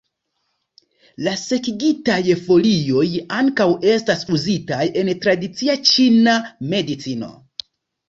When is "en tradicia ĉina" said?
5.05-6.39